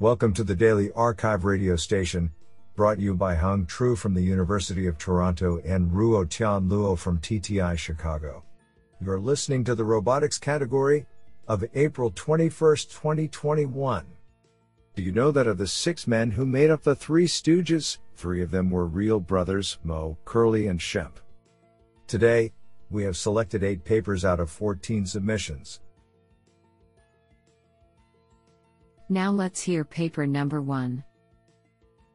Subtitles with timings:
[0.00, 2.32] Welcome to the Daily arXiv radio station,
[2.74, 7.20] brought you by Hung Tru from the University of Toronto and Ruo Tian Luo from
[7.20, 8.42] TTI Chicago.
[9.00, 11.06] You're listening to the robotics category
[11.46, 14.04] of April 21, 2021.
[14.96, 18.42] Do you know that of the six men who made up the Three Stooges, three
[18.42, 21.18] of them were real brothers, Moe, Curly, and Shemp?
[22.08, 22.52] Today,
[22.90, 25.78] we have selected eight papers out of 14 submissions.
[29.08, 31.04] Now let's hear paper number one.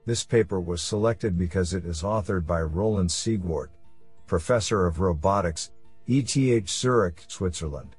[0.06, 3.70] This paper was selected because it is authored by Roland Siegwart,
[4.26, 5.72] Professor of Robotics,
[6.08, 7.96] ETH Zurich, Switzerland.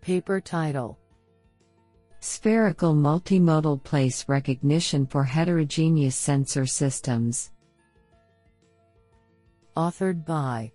[0.00, 0.98] Paper title
[2.20, 7.50] Spherical Multimodal Place Recognition for Heterogeneous Sensor Systems.
[9.76, 10.70] Authored by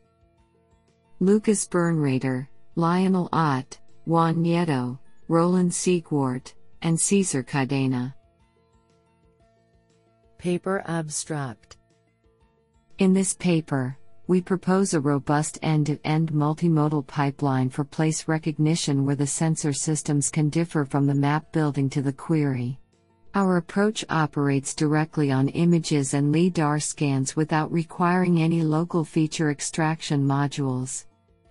[1.22, 8.14] Lukas Bernreiter, Lionel Ott, Juan Nieto, Roland Siegwart, and Cesar Cadena.
[10.38, 11.78] Paper Abstract
[13.00, 19.06] In this paper, we propose a robust end to end multimodal pipeline for place recognition
[19.06, 22.80] where the sensor systems can differ from the map building to the query.
[23.36, 30.26] Our approach operates directly on images and LIDAR scans without requiring any local feature extraction
[30.26, 31.06] modules.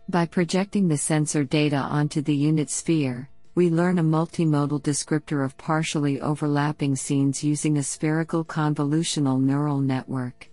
[0.09, 3.29] By projecting the sensor data onto the unit sphere,
[3.59, 10.49] we learn a multimodal descriptor of partially overlapping scenes using a spherical convolutional neural network.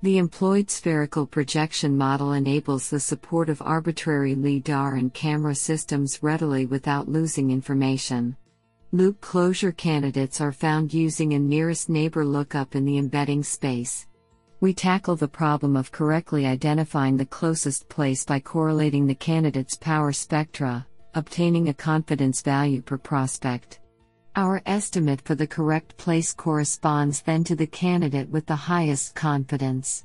[0.00, 6.64] The employed spherical projection model enables the support of arbitrary LIDAR and camera systems readily
[6.64, 8.34] without losing information.
[8.90, 14.06] Loop closure candidates are found using a nearest neighbor lookup in the embedding space.
[14.60, 20.10] We tackle the problem of correctly identifying the closest place by correlating the candidate's power
[20.10, 23.80] spectra, obtaining a confidence value per prospect.
[24.36, 30.04] Our estimate for the correct place corresponds then to the candidate with the highest confidence.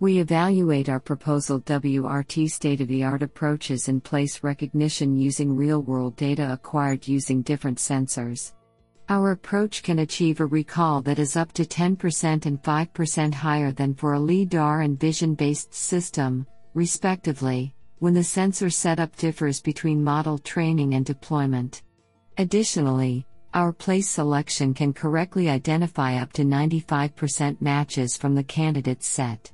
[0.00, 5.80] We evaluate our proposal WRT state of the art approaches in place recognition using real
[5.80, 8.52] world data acquired using different sensors.
[9.08, 13.94] Our approach can achieve a recall that is up to 10% and 5% higher than
[13.94, 20.38] for a LIDAR and vision based system, respectively when the sensor setup differs between model
[20.38, 21.82] training and deployment.
[22.36, 29.50] Additionally, our place selection can correctly identify up to 95% matches from the candidate set.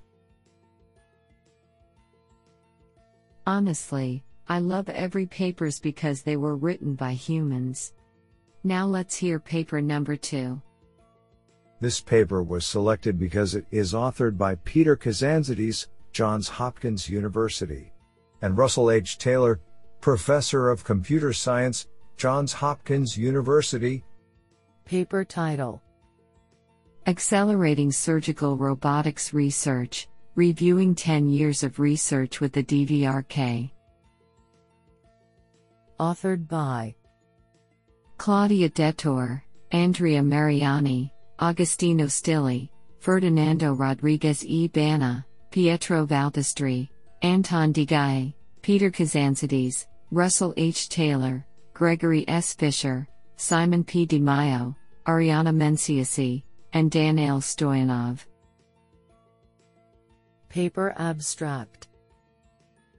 [3.46, 7.94] Honestly, I love every papers because they were written by humans.
[8.62, 10.60] Now let's hear paper number 2.
[11.80, 17.93] This paper was selected because it is authored by Peter Kazanzides, Johns Hopkins University
[18.44, 19.16] and Russell H.
[19.16, 19.58] Taylor,
[20.02, 21.88] Professor of Computer Science,
[22.18, 24.04] Johns Hopkins University.
[24.84, 25.82] Paper title
[27.06, 33.70] Accelerating Surgical Robotics Research, Reviewing 10 Years of Research with the DVRK.
[35.98, 36.94] Authored by
[38.18, 39.40] Claudia D'Ettorre,
[39.72, 41.10] Andrea Mariani,
[41.40, 42.68] Agostino Stilli,
[42.98, 46.90] Ferdinando Rodriguez e Banna, Pietro Valdastri,
[47.24, 50.90] Anton Deguet, Peter Kazanzides, Russell H.
[50.90, 52.52] Taylor, Gregory S.
[52.52, 54.06] Fischer, Simon P.
[54.06, 54.76] DiMaio,
[55.06, 56.42] Arianna Menciassi,
[56.74, 58.26] and Danail Stoyanov.
[60.50, 61.88] Paper Abstract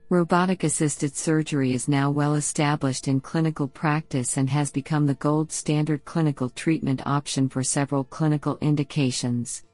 [0.09, 5.51] Robotic assisted surgery is now well established in clinical practice and has become the gold
[5.51, 9.65] standard clinical treatment option for several clinical indications.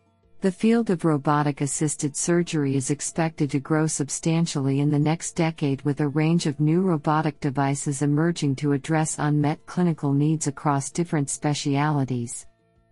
[0.42, 5.84] The field of robotic assisted surgery is expected to grow substantially in the next decade
[5.84, 11.30] with a range of new robotic devices emerging to address unmet clinical needs across different
[11.30, 12.48] specialities.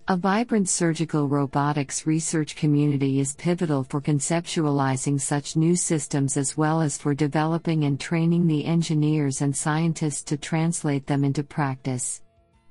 [0.10, 6.82] A vibrant surgical robotics research community is pivotal for conceptualizing such new systems as well
[6.82, 12.22] as for developing and training the engineers and scientists to translate them into practice.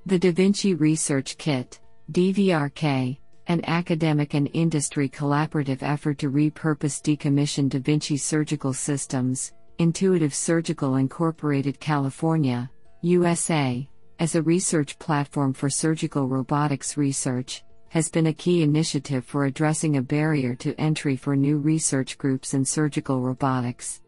[0.06, 1.80] The Da Vinci Research Kit,
[2.12, 3.18] DVRK,
[3.48, 10.96] an academic and industry collaborative effort to repurpose decommissioned Da Vinci surgical systems, Intuitive Surgical
[10.96, 18.62] Incorporated California, USA, as a research platform for surgical robotics research, has been a key
[18.62, 24.02] initiative for addressing a barrier to entry for new research groups in surgical robotics.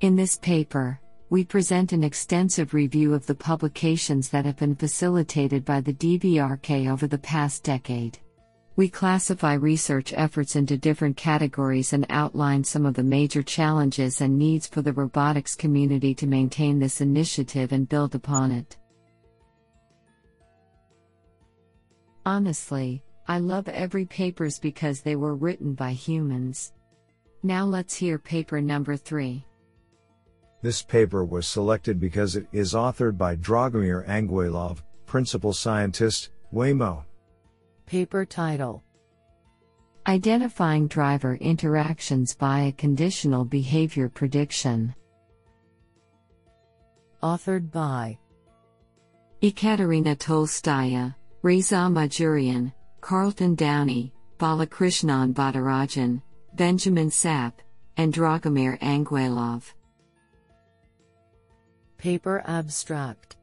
[0.00, 5.66] In this paper, we present an extensive review of the publications that have been facilitated
[5.66, 8.18] by the DVRK over the past decade.
[8.76, 14.38] We classify research efforts into different categories and outline some of the major challenges and
[14.38, 18.76] needs for the robotics community to maintain this initiative and build upon it.
[22.26, 26.74] Honestly, I love every papers because they were written by humans.
[27.42, 29.42] Now let's hear paper number 3.
[30.60, 37.04] This paper was selected because it is authored by Dragomir Anguelov, principal scientist, Waymo.
[37.86, 38.82] Paper title
[40.08, 44.92] Identifying driver interactions via conditional behavior prediction.
[47.22, 48.18] Authored by
[49.40, 56.20] Ekaterina Tolstaya, Reza Mahjourian, Carlton Downey, Balakrishnan Varadarajan,
[56.54, 57.52] Benjamin Sapp,
[57.96, 59.62] and Dragomir Anguelov.
[61.98, 63.36] Paper abstract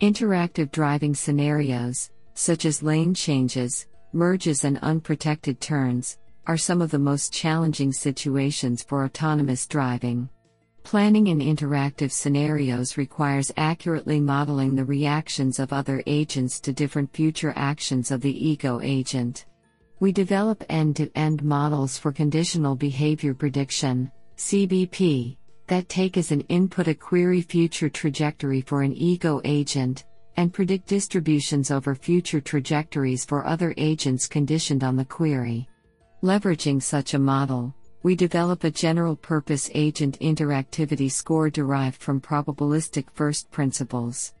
[0.00, 6.98] Interactive driving scenarios, such as lane changes, merges, and unprotected turns, are some of the
[6.98, 10.28] most challenging situations for autonomous driving.
[10.84, 17.52] Planning in interactive scenarios requires accurately modeling the reactions of other agents to different future
[17.56, 19.46] actions of the ego agent.
[19.98, 25.36] We develop end to end models for conditional behavior prediction, CBP,
[25.66, 30.04] that take as an input a query future trajectory for an ego agent,
[30.38, 35.68] and predict distributions over future trajectories for other agents conditioned on the query.
[36.22, 37.74] Leveraging such a model,
[38.04, 44.32] we develop a general purpose agent interactivity score derived from probabilistic first principles.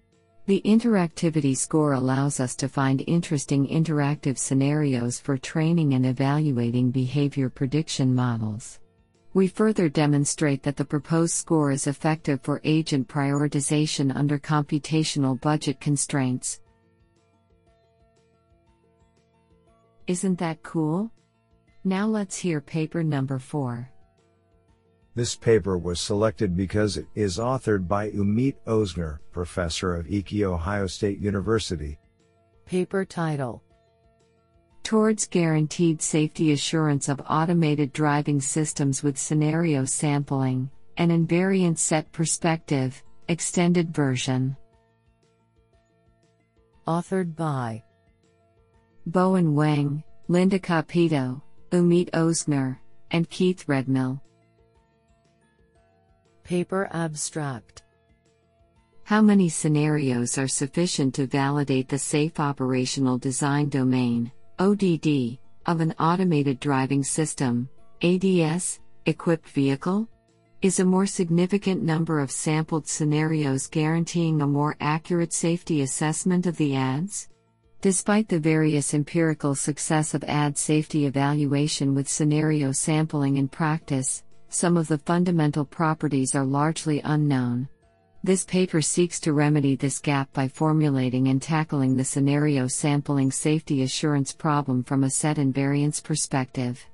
[0.46, 7.50] The interactivity score allows us to find interesting interactive scenarios for training and evaluating behavior
[7.50, 8.78] prediction models.
[9.38, 15.80] We further demonstrate that the proposed score is effective for agent prioritization under computational budget
[15.80, 16.60] constraints.
[20.08, 21.12] Isn't that cool?
[21.84, 23.88] Now let's hear paper number 4.
[25.14, 30.88] This paper was selected because it is authored by Umit Ozguner, professor of ECE Ohio
[30.88, 31.96] State University.
[32.66, 33.62] Paper title
[34.88, 43.04] Towards guaranteed safety assurance of automated driving systems with scenario sampling, an invariant set perspective,
[43.28, 44.56] extended version.
[46.86, 47.82] Authored by
[49.04, 52.78] Bowen Weng, Linda Capito, Umit Ozguner,
[53.10, 54.18] and Keith Redmill.
[56.44, 57.82] Paper abstract
[59.02, 65.94] How many scenarios are sufficient to validate the safe operational design domain, ODD, of an
[66.00, 67.68] automated driving system,
[68.02, 70.08] ADS, equipped vehicle?
[70.62, 76.56] Is a more significant number of sampled scenarios guaranteeing a more accurate safety assessment of
[76.56, 77.28] the ADS?
[77.82, 84.76] Despite the various empirical success of ad safety evaluation with scenario sampling in practice, some
[84.76, 87.68] of the fundamental properties are largely unknown.
[88.24, 93.82] This paper seeks to remedy this gap by formulating and tackling the scenario sampling safety
[93.82, 96.84] assurance problem from a set invariance perspective.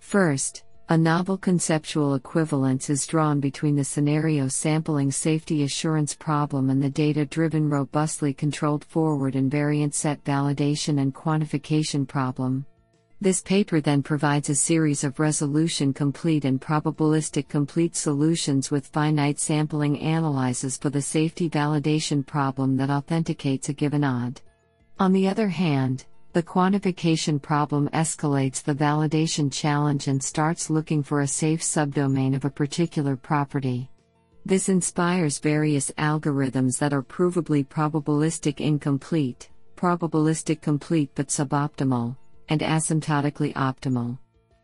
[0.00, 6.82] First, a novel conceptual equivalence is drawn between the scenario sampling safety assurance problem and
[6.82, 12.66] the data driven robustly controlled forward invariant set validation and quantification problem.
[13.24, 19.40] This paper then provides a series of resolution complete and probabilistic complete solutions with finite
[19.40, 24.42] sampling analyses for the safety validation problem that authenticates a given ODD.
[24.98, 26.04] On the other hand,
[26.34, 32.44] the quantification problem escalates the validation challenge and starts looking for a safe subdomain of
[32.44, 33.88] a particular property.
[34.44, 42.16] This inspires various algorithms that are provably probabilistic incomplete, probabilistic complete but suboptimal,
[42.48, 44.18] and asymptotically optimal.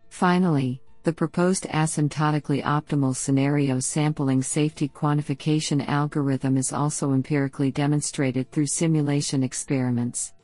[0.09, 8.67] Finally, the proposed asymptotically optimal scenario sampling safety quantification algorithm is also empirically demonstrated through
[8.67, 10.35] simulation experiments.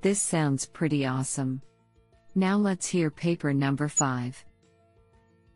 [0.00, 1.62] This sounds pretty awesome.
[2.34, 4.44] Now let's hear paper number 5.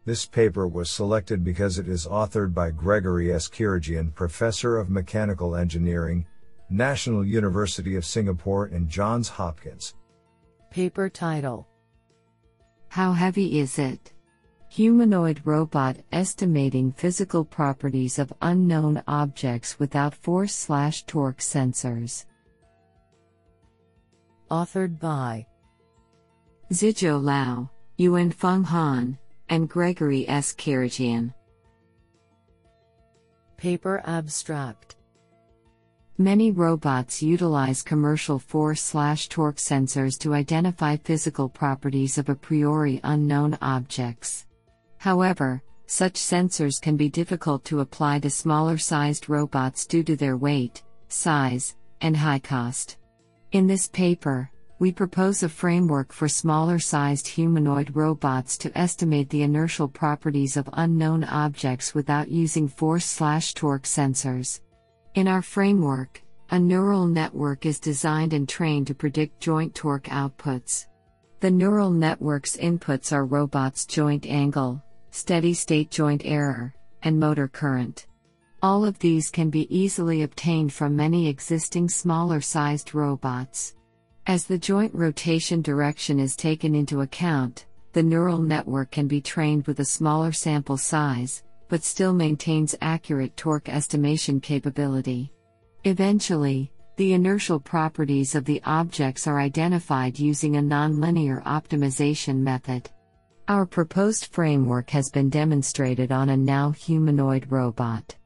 [0.05, 3.49] This paper was selected because it is authored by Gregory S.
[3.49, 6.25] Chirikjian, Professor of Mechanical Engineering,
[6.69, 9.95] National University of Singapore and Johns Hopkins.
[10.71, 11.69] Paper title
[12.89, 14.13] How heavy is it?
[14.69, 22.25] Humanoid robot estimating physical properties of unknown objects without force slash torque sensors.
[24.51, 25.47] Authored by
[26.73, 29.17] Zijou Lao, Yuan Feng Han,
[29.49, 30.53] and Gregory S.
[30.53, 31.33] Chirikjian.
[33.57, 34.97] Paper abstract
[36.19, 38.81] Many robots utilize commercial force
[39.29, 44.47] torque sensors to identify physical properties of a priori unknown objects.
[44.97, 50.39] However, such sensors can be difficult to apply to smaller sized robots due to their
[50.39, 52.97] weight, size, and high cost.
[53.53, 59.43] In this paper, we propose a framework for smaller sized humanoid robots to estimate the
[59.43, 63.19] inertial properties of unknown objects without using force
[63.53, 64.61] torque sensors.
[65.17, 70.89] In our framework, a neural network is designed and trained to predict joint torque outputs.
[71.41, 78.07] The neural network's inputs are robot's joint angle, steady state joint error, and motor current.
[78.61, 83.75] All of these can be easily obtained from many existing smaller sized robots.
[84.27, 89.67] As the joint rotation direction is taken into account, the neural network can be trained
[89.67, 95.33] with a smaller sample size, but still maintains accurate torque estimation capability.
[95.85, 102.91] Eventually, the inertial properties of the objects are identified using a nonlinear optimization method.
[103.49, 108.17] Our proposed framework has been demonstrated on a NAO humanoid robot.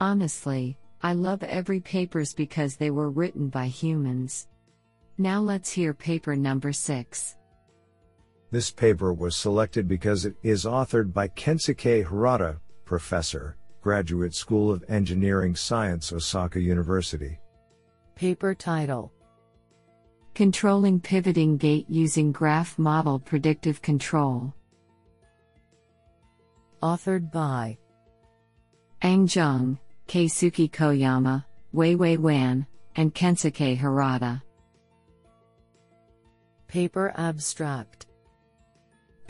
[0.00, 4.48] Honestly, I love every papers because they were written by humans.
[5.16, 7.36] Now let's hear paper number 6.
[8.52, 14.84] This paper was selected because it is authored by Kensuke Harada, professor, Graduate School of
[14.88, 17.38] Engineering Science, Osaka University.
[18.16, 19.12] Paper title
[20.34, 24.52] Controlling Pivoting Gait Using Graph Model Predictive Control.
[26.82, 27.78] Authored by
[29.02, 29.78] Ang Zheng,
[30.08, 32.66] Keisuke Koyama, Weiwei Wan,
[32.96, 34.42] and Kensuke Harada.
[36.66, 38.06] Paper Abstract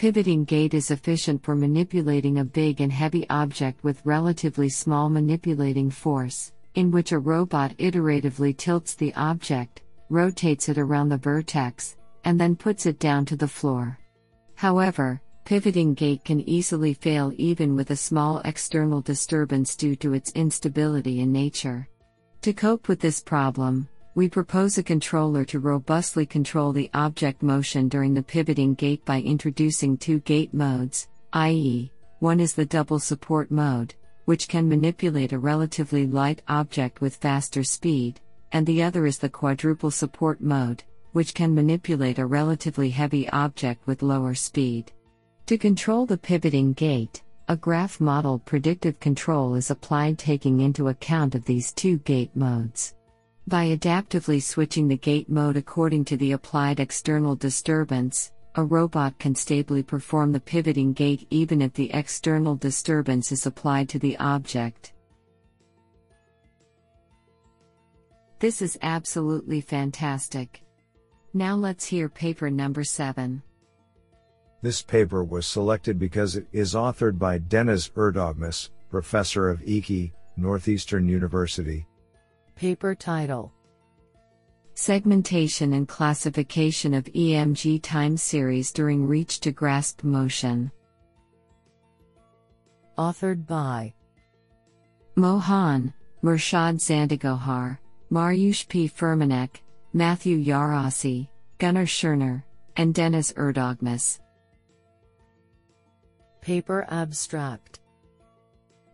[0.00, 5.90] Pivoting gait is efficient for manipulating a big and heavy object with relatively small manipulating
[5.90, 12.40] force, in which a robot iteratively tilts the object, rotates it around the vertex, and
[12.40, 13.98] then puts it down to the floor.
[14.54, 20.32] However, pivoting gait can easily fail even with a small external disturbance due to its
[20.32, 21.86] instability in nature.
[22.40, 23.86] To cope with this problem,
[24.20, 29.18] we propose a controller to robustly control the object motion during the pivoting gait by
[29.22, 33.94] introducing two gait modes, i.e., one is the double support mode,
[34.26, 38.20] which can manipulate a relatively light object with faster speed,
[38.52, 43.86] and the other is the quadruple support mode, which can manipulate a relatively heavy object
[43.86, 44.92] with lower speed.
[45.46, 51.34] To control the pivoting gait, a graph model predictive control is applied taking into account
[51.34, 52.96] of these two gait modes.
[53.50, 59.34] By adaptively switching the gait mode according to the applied external disturbance, a robot can
[59.34, 64.92] stably perform the pivoting gait even if the external disturbance is applied to the object.
[68.38, 70.62] This is absolutely fantastic.
[71.34, 73.42] Now let's hear paper number 7.
[74.62, 81.08] This paper was selected because it is authored by Deniz Erdogmus, professor of ECE, Northeastern
[81.08, 81.84] University.
[82.60, 83.54] Paper title
[84.74, 90.70] Segmentation and classification of EMG time series during reach to grasp motion.
[92.98, 93.94] Authored by
[95.16, 97.78] Mohan, Mehrshad Zandigohar,
[98.12, 98.90] Mariusz P.
[98.90, 99.62] Furmanek,
[99.94, 102.44] Matthew Yarossi, Gunar Schirner,
[102.76, 104.20] and Deniz Erdogmus.
[106.42, 107.80] Paper Abstract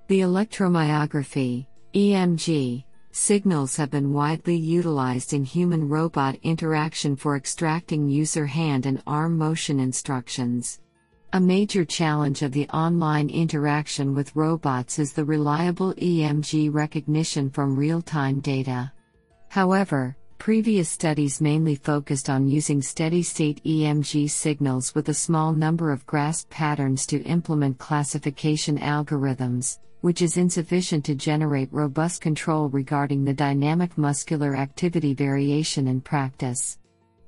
[0.06, 2.85] The electromyography, EMG,
[3.16, 9.38] signals have been widely utilized in human robot interaction for extracting user hand and arm
[9.38, 10.80] motion instructions.
[11.32, 17.74] A major challenge of the online interaction with robots is the reliable EMG recognition from
[17.74, 18.92] real time data.
[19.48, 25.90] However, Previous studies mainly focused on using steady state EMG signals with a small number
[25.90, 33.24] of grasp patterns to implement classification algorithms, which is insufficient to generate robust control regarding
[33.24, 36.78] the dynamic muscular activity variation in practice.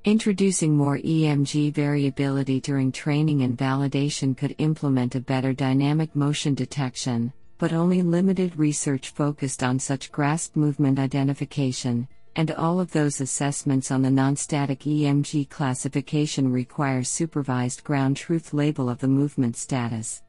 [0.05, 7.33] Introducing more EMG variability during training and validation could implement a better dynamic motion detection,
[7.57, 12.07] but only limited research focused on such grasp movement identification,
[12.37, 18.89] and all of those assessments on the non-static EMG classification require supervised ground truth label
[18.89, 20.23] of the movement status.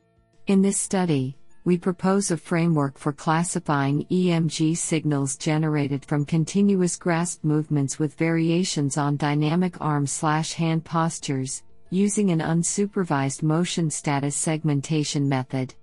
[0.49, 7.45] In this study, we propose a framework for classifying EMG signals generated from continuous grasp
[7.45, 15.29] movements with variations on dynamic arm slash hand postures, using an unsupervised motion status segmentation
[15.29, 15.75] method.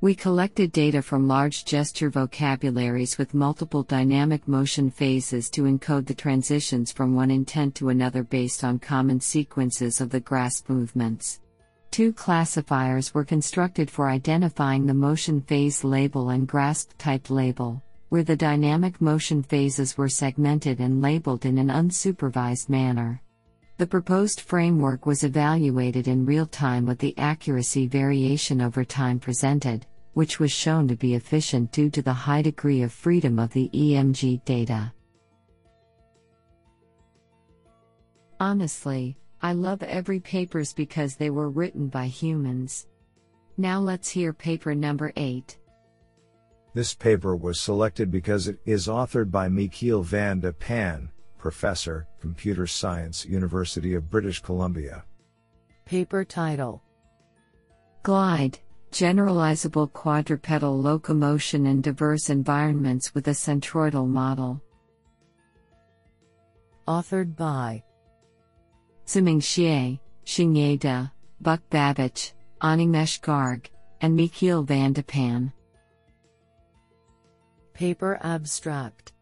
[0.00, 6.14] We collected data from large gesture vocabularies with multiple dynamic motion phases to encode the
[6.14, 11.40] transitions from one intent to another based on common sequences of the grasp movements.
[11.90, 18.22] Two classifiers were constructed for identifying the motion phase label and grasp type label, where
[18.22, 23.20] the dynamic motion phases were segmented and labeled in an unsupervised manner.
[23.78, 29.84] The proposed framework was evaluated in real time with the accuracy variation over time presented,
[30.12, 33.68] which was shown to be efficient due to the high degree of freedom of the
[33.74, 34.92] EMG data.
[38.38, 42.86] Honestly, I love every papers because they were written by humans.
[43.56, 45.56] Now let's hear paper number 8.
[46.74, 52.66] This paper was selected because it is authored by Michiel van de Panne, Professor, Computer
[52.66, 55.04] Science, University of British Columbia.
[55.84, 56.82] Paper title
[58.02, 58.58] Glide
[58.92, 64.60] Generalizable quadrupedal locomotion in diverse environments with a centroidal model.
[66.88, 67.84] Authored by
[69.10, 71.08] Zhaoming Xie, Xingye Da,
[71.40, 73.66] Buck Babich, Animesh Garg,
[74.00, 75.52] and Michiel van de Panne.
[77.74, 79.12] Paper abstract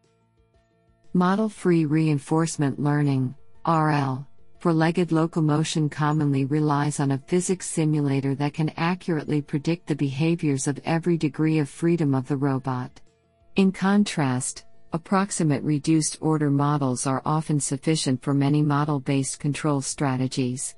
[1.13, 3.33] Model free reinforcement learning,
[3.65, 4.27] RL,
[4.59, 10.67] for legged locomotion commonly relies on a physics simulator that can accurately predict the behaviors
[10.67, 13.01] of every degree of freedom of the robot.
[13.55, 20.75] In contrast, approximate reduced order models are often sufficient for many model based control strategies.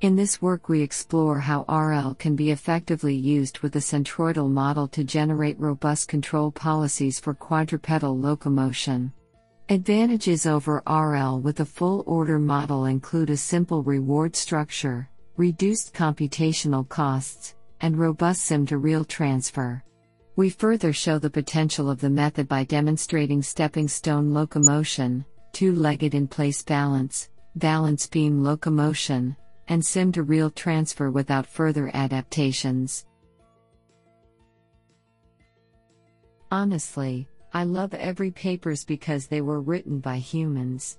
[0.00, 4.88] In this work, we explore how RL can be effectively used with a centroidal model
[4.88, 9.12] to generate robust control policies for quadrupedal locomotion.
[9.68, 16.88] Advantages over RL with a full order model include a simple reward structure, reduced computational
[16.88, 19.84] costs, and robust sim to real transfer.
[20.34, 26.14] We further show the potential of the method by demonstrating stepping stone locomotion, two legged
[26.14, 29.36] in place balance, balance beam locomotion,
[29.68, 33.04] and sim to real transfer without further adaptations.
[36.50, 40.98] Honestly, I love every papers because they were written by humans.